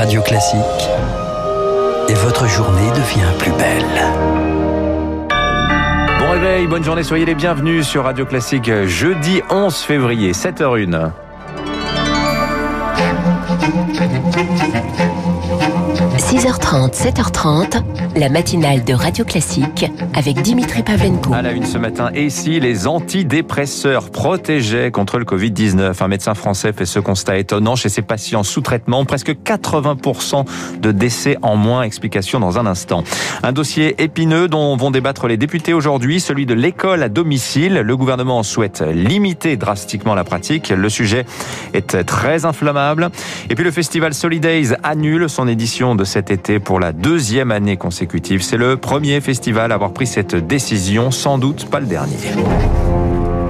[0.00, 0.88] Radio Classique.
[2.08, 3.84] Et votre journée devient plus belle.
[6.18, 11.10] Bon réveil, bonne journée, soyez les bienvenus sur Radio Classique jeudi 11 février, 7h01.
[16.30, 17.82] 6h30, 7h30,
[18.14, 21.34] la matinale de Radio Classique avec Dimitri Pavlenko.
[21.34, 26.34] À la une ce matin, et si les antidépresseurs protégeaient contre le Covid-19 Un médecin
[26.34, 29.04] français fait ce constat étonnant chez ses patients sous traitement.
[29.04, 30.44] Presque 80%
[30.80, 31.82] de décès en moins.
[31.82, 33.02] Explication dans un instant.
[33.42, 37.74] Un dossier épineux dont vont débattre les députés aujourd'hui, celui de l'école à domicile.
[37.74, 40.68] Le gouvernement souhaite limiter drastiquement la pratique.
[40.68, 41.26] Le sujet
[41.74, 43.10] est très inflammable.
[43.48, 47.78] Et puis le festival Solidays annule son édition de cet été pour la deuxième année
[47.78, 48.42] consécutive.
[48.42, 52.14] C'est le premier festival à avoir pris cette décision, sans doute pas le dernier.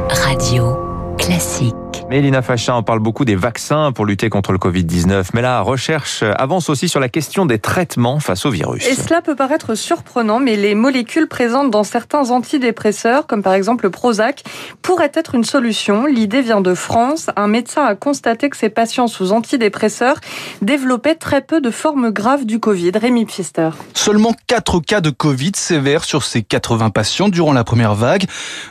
[0.08, 0.76] Radio
[1.18, 1.89] Classique.
[2.10, 6.24] Mélina Fachin en parle beaucoup des vaccins pour lutter contre le Covid-19, mais la recherche
[6.24, 8.84] avance aussi sur la question des traitements face au virus.
[8.84, 13.84] Et cela peut paraître surprenant, mais les molécules présentes dans certains antidépresseurs, comme par exemple
[13.84, 14.42] le Prozac,
[14.82, 16.04] pourraient être une solution.
[16.04, 17.30] L'idée vient de France.
[17.36, 20.16] Un médecin a constaté que ses patients sous antidépresseurs
[20.62, 22.90] développaient très peu de formes graves du Covid.
[23.00, 23.70] Rémi Pfister.
[23.94, 28.24] Seulement 4 cas de Covid sévères sur ces 80 patients durant la première vague.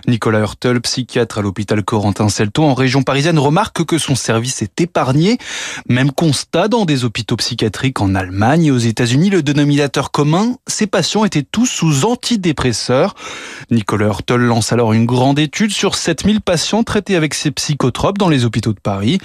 [0.10, 5.38] Nicolas Hurtel, psychiatre à l'hôpital Corentin-Celto en région parisienne, remarque que son service est épargné.
[5.88, 9.30] Même constat dans des hôpitaux psychiatriques en Allemagne et aux États-Unis.
[9.30, 13.14] Le dénominateur commun, ces patients étaient tous sous antidépresseurs.
[13.70, 18.30] Nicolas Hurtel lance alors une grande étude sur 7000 patients traités avec ces psychotropes dans
[18.30, 19.20] les hôpitaux de Paris.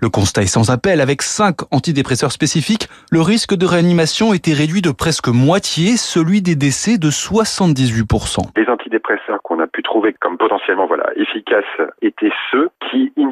[0.00, 1.00] Le constat est sans appel.
[1.00, 6.54] Avec 5 antidépresseurs spécifiques, le risque de réanimation était réduit de presque moitié, celui des
[6.54, 8.40] décès de 78%.
[8.56, 11.64] Les antidépresseurs qu'on a pu trouver comme potentiellement voilà efficaces
[12.02, 13.30] étaient ceux qui in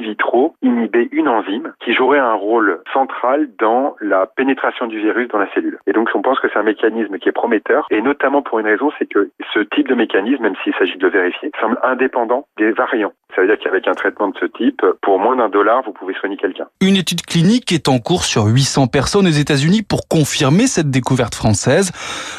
[0.63, 5.51] inhibaient une enzyme qui jouerait un rôle central dans la pénétration du virus dans la
[5.53, 5.79] cellule.
[5.87, 8.67] Et donc on pense que c'est un mécanisme qui est prometteur et notamment pour une
[8.67, 12.47] raison, c'est que ce type de mécanisme, même s'il s'agit de le vérifier, semble indépendant
[12.57, 13.13] des variants.
[13.37, 16.15] Ça veut dire qu'avec un traitement de ce type, pour moins d'un dollar, vous pouvez
[16.15, 16.67] soigner quelqu'un.
[16.81, 21.35] Une étude clinique est en cours sur 800 personnes aux États-Unis pour confirmer cette découverte
[21.35, 21.93] française.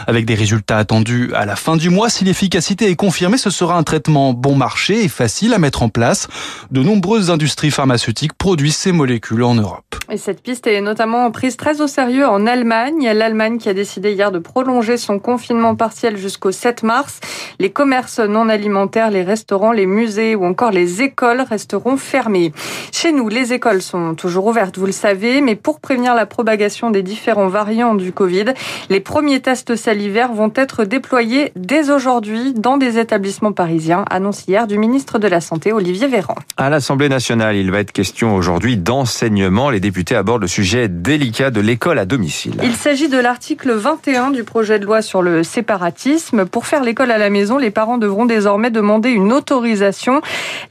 [0.08, 3.78] Avec des résultats attendus à la fin du mois, si l'efficacité est confirmée, ce sera
[3.78, 6.28] un traitement bon marché et facile à mettre en place.
[6.72, 9.86] De nombreuses industries pharmaceutiques produisent ces molécules en Europe.
[10.12, 13.12] Et cette piste est notamment prise très au sérieux en Allemagne.
[13.14, 17.20] L'Allemagne qui a décidé hier de prolonger son confinement partiel jusqu'au 7 mars.
[17.60, 22.52] Les commerces non alimentaires, les restaurants, les musées ou encore les écoles resteront fermés.
[22.92, 26.92] Chez nous, les écoles sont toujours ouvertes, vous le savez, mais pour prévenir la propagation
[26.92, 28.46] des différents variants du Covid,
[28.90, 34.68] les premiers tests salivaires vont être déployés dès aujourd'hui dans des établissements parisiens, annonce hier
[34.68, 36.36] du ministre de la Santé, Olivier Véran.
[36.58, 39.70] À l'Assemblée nationale, il va être question aujourd'hui d'enseignement.
[39.70, 42.56] Les députés abordent le sujet délicat de l'école à domicile.
[42.64, 46.46] Il s'agit de l'article 21 du projet de loi sur le séparatisme.
[46.46, 50.22] Pour faire l'école à la maison, les parents devront désormais demander une autorisation.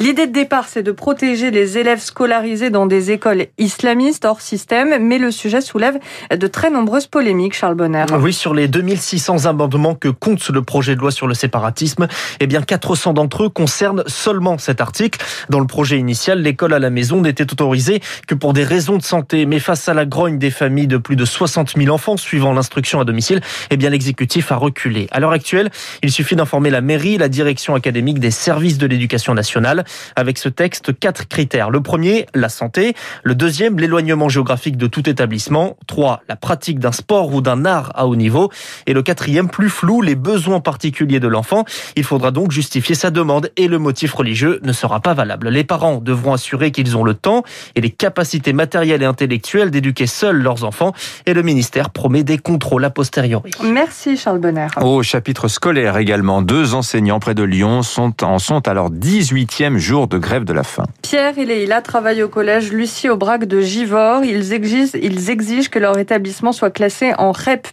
[0.00, 5.04] L'idée de départ, c'est de protéger les élèves scolarisés dans des écoles islamistes hors système,
[5.04, 5.98] mais le sujet soulève
[6.30, 8.04] de très nombreuses polémiques, Charles Bonner.
[8.20, 12.06] Oui, sur les 2600 amendements que compte le projet de loi sur le séparatisme,
[12.38, 15.18] eh bien 400 d'entre eux concernent seulement cet article.
[15.48, 19.02] Dans le projet initial, l'école à la maison n'était autorisée que pour des raisons de
[19.02, 22.52] santé, mais face à la grogne des familles de plus de 60 000 enfants suivant
[22.52, 25.08] l'instruction à domicile, eh bien l'exécutif a reculé.
[25.10, 25.70] À l'heure actuelle,
[26.04, 29.84] il suffit d'informer la mairie, la direction académique des services de l'éducation nationale.
[30.16, 31.70] Avec ce texte, quatre critères.
[31.70, 32.94] Le premier, la santé.
[33.22, 35.76] Le deuxième, l'éloignement géographique de tout établissement.
[35.86, 38.50] Trois, la pratique d'un sport ou d'un art à haut niveau.
[38.86, 41.64] Et le quatrième, plus flou, les besoins particuliers de l'enfant.
[41.96, 45.48] Il faudra donc justifier sa demande et le motif religieux ne sera pas valable.
[45.48, 47.42] Les parents devront assurer qu'ils ont le temps
[47.74, 50.92] et les capacités matérielles et intellectuelles d'éduquer seuls leurs enfants.
[51.26, 53.50] Et le ministère promet des contrôles a posteriori.
[53.62, 54.68] Merci Charles Bonner.
[54.80, 59.77] Au chapitre scolaire également, deux enseignants près de Lyon sont en sont à leur 18e
[59.78, 60.84] jour de grève de la faim.
[61.02, 64.24] Pierre et Leïla travaillent au collège Lucie Aubrac de Givors.
[64.24, 67.68] Ils exigent, ils exigent que leur établissement soit classé en REP+,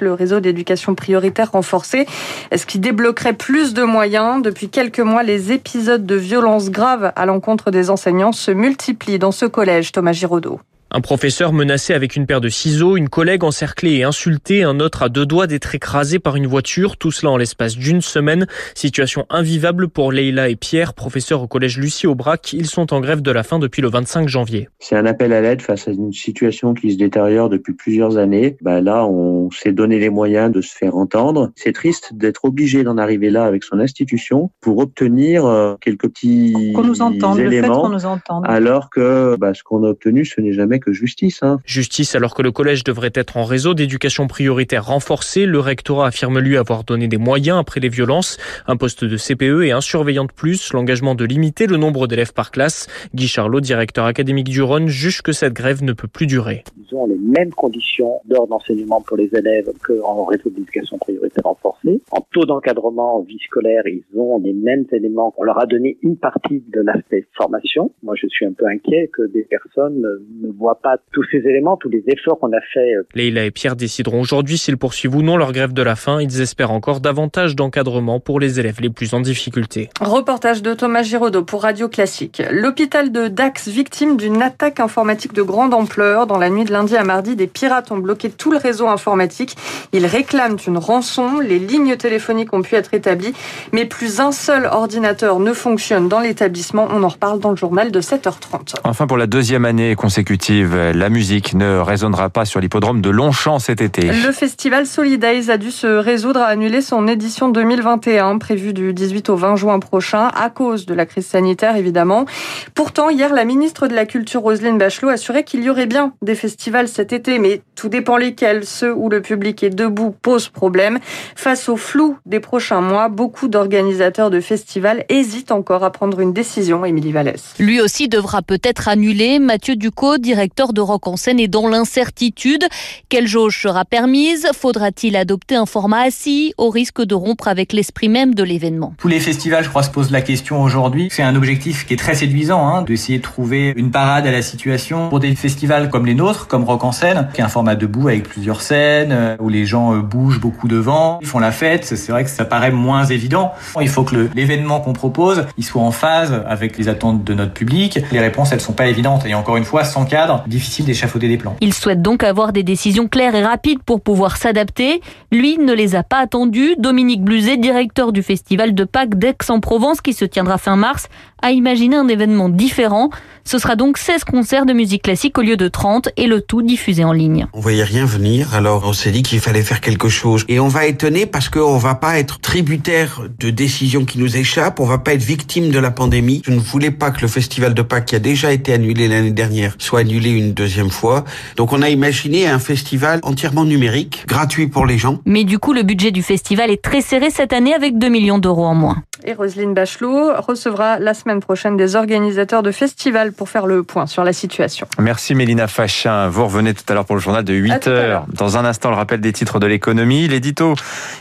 [0.00, 2.06] le réseau d'éducation prioritaire renforcé,
[2.54, 4.42] ce qui débloquerait plus de moyens.
[4.42, 9.32] Depuis quelques mois, les épisodes de violence graves à l'encontre des enseignants se multiplient dans
[9.32, 10.60] ce collège, Thomas Giraudot.
[10.92, 15.02] Un professeur menacé avec une paire de ciseaux, une collègue encerclée et insultée, un autre
[15.02, 18.46] à deux doigts d'être écrasé par une voiture, tout cela en l'espace d'une semaine.
[18.74, 22.52] Situation invivable pour Leïla et Pierre, professeurs au collège Lucie Aubrac.
[22.52, 24.68] Ils sont en grève de la faim depuis le 25 janvier.
[24.78, 28.56] C'est un appel à l'aide face à une situation qui se détériore depuis plusieurs années.
[28.60, 31.50] Bah là, on s'est donné les moyens de se faire entendre.
[31.56, 36.72] C'est triste d'être obligé d'en arriver là avec son institution pour obtenir euh, quelques petits
[36.76, 38.44] Qu'on nous entende, le fait éléments, qu'on nous entende.
[38.46, 41.42] alors que bah, ce qu'on a obtenu, ce n'est jamais jamais que justice.
[41.42, 41.58] Hein.
[41.64, 45.46] Justice alors que le collège devrait être en réseau d'éducation prioritaire renforcé.
[45.46, 48.38] Le rectorat affirme lui avoir donné des moyens après les violences.
[48.66, 50.72] Un poste de CPE et un surveillant de plus.
[50.72, 52.88] L'engagement de limiter le nombre d'élèves par classe.
[53.14, 56.64] Guy Charlot, directeur académique du Rhône, juge que cette grève ne peut plus durer.
[56.76, 62.00] Ils ont les mêmes conditions d'heures d'enseignement pour les élèves qu'en réseau d'éducation prioritaire renforcée.
[62.10, 65.34] En taux d'encadrement en vie scolaire, ils ont les mêmes éléments.
[65.36, 67.92] On leur a donné une partie de l'aspect formation.
[68.02, 70.00] Moi, je suis un peu inquiet que des personnes
[70.42, 72.94] ne voient pas tous ces éléments, tous les efforts qu'on a fait.
[73.14, 76.20] Leïla et Pierre décideront aujourd'hui s'ils poursuivent ou non leur grève de la faim.
[76.20, 79.88] Ils espèrent encore davantage d'encadrement pour les élèves les plus en difficulté.
[80.00, 82.42] Reportage de Thomas Giraudot pour Radio Classique.
[82.50, 86.26] L'hôpital de Dax, victime d'une attaque informatique de grande ampleur.
[86.26, 89.56] Dans la nuit de lundi à mardi, des pirates ont bloqué tout le réseau informatique.
[89.92, 91.40] Ils réclament une rançon.
[91.40, 93.34] Les lignes téléphoniques ont pu être établies,
[93.72, 96.88] mais plus un seul ordinateur ne fonctionne dans l'établissement.
[96.90, 98.76] On en reparle dans le journal de 7h30.
[98.84, 103.58] Enfin, pour la deuxième année consécutive, la musique ne résonnera pas sur l'hippodrome de Longchamp
[103.58, 104.06] cet été.
[104.06, 109.28] Le festival Solidays a dû se résoudre à annuler son édition 2021, prévue du 18
[109.30, 112.26] au 20 juin prochain, à cause de la crise sanitaire évidemment.
[112.74, 116.34] Pourtant, hier, la ministre de la Culture, Roselyne Bachelot, assurait qu'il y aurait bien des
[116.34, 118.64] festivals cet été, mais tout dépend lesquels.
[118.64, 120.98] Ceux où le public est debout posent problème.
[121.34, 126.32] Face au flou des prochains mois, beaucoup d'organisateurs de festivals hésitent encore à prendre une
[126.32, 127.54] décision, Émilie Vallès.
[127.58, 129.38] Lui aussi devra peut-être annuler.
[129.38, 132.64] Mathieu Ducot, directeur de Rock en scène, est dans l'incertitude.
[133.08, 134.46] Quelle jauge sera permise?
[134.54, 138.94] Faudra-t-il adopter un format assis au risque de rompre avec l'esprit même de l'événement?
[138.98, 141.08] Tous les festivals, je crois, se posent la question aujourd'hui.
[141.10, 144.42] C'est un objectif qui est très séduisant, hein, d'essayer de trouver une parade à la
[144.42, 147.74] situation pour des festivals comme les nôtres, comme Rock en scène, qui est un format
[147.74, 151.52] debout avec plusieurs scènes, euh, où les gens euh, bougent beaucoup devant, ils font la
[151.52, 151.84] fête.
[151.84, 153.52] C'est vrai que ça paraît moins évident.
[153.80, 157.52] Il faut que l'événement qu'on propose, il soit en phase avec les attentes de notre
[157.52, 157.98] public.
[158.12, 159.26] Les réponses, elles sont pas évidentes.
[159.26, 161.56] Et encore une fois, sans cadre, difficile d'échafauder des plans.
[161.60, 165.00] Il souhaite donc avoir des décisions claires et rapides pour pouvoir s'adapter.
[165.32, 166.74] Lui ne les a pas attendues.
[166.78, 171.08] Dominique Bluzet, directeur du festival de Pâques d'Aix-en-Provence qui se tiendra fin mars,
[171.42, 173.10] a imaginé un événement différent.
[173.44, 176.62] Ce sera donc 16 concerts de musique classique au lieu de 30 et le tout
[176.62, 177.46] diffusé en ligne.
[177.52, 180.44] On voyait rien venir, alors on s'est dit qu'il fallait faire quelque chose.
[180.48, 184.80] Et on va étonner parce qu'on va pas être tributaire de décisions qui nous échappent,
[184.80, 186.42] on va pas être victime de la pandémie.
[186.44, 189.30] Je ne voulais pas que le festival de Pâques qui a déjà été annulé l'année
[189.30, 191.24] dernière soit annulé une deuxième fois.
[191.56, 195.20] Donc on a imaginé un festival entièrement numérique, gratuit pour les gens.
[195.24, 198.38] Mais du coup, le budget du festival est très serré cette année avec 2 millions
[198.38, 199.02] d'euros en moins.
[199.24, 204.06] Et Roselyne Bachelot recevra la semaine prochaine des organisateurs de festivals pour faire le point
[204.06, 204.86] sur la situation.
[204.98, 206.28] Merci Mélina Fachin.
[206.28, 208.26] Vous revenez tout à l'heure pour le journal de 8 heures.
[208.32, 210.28] Dans un instant, le rappel des titres de l'économie.
[210.28, 210.74] L'édito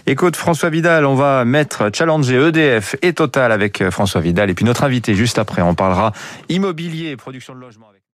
[0.06, 1.06] écoute François Vidal.
[1.06, 4.50] On va mettre challenger EDF et Total avec François Vidal.
[4.50, 6.12] Et puis notre invité juste après, on parlera
[6.50, 7.88] immobilier, production de logement.